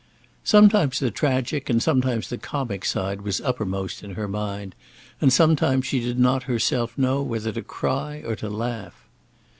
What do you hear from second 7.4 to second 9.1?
to cry or to laugh.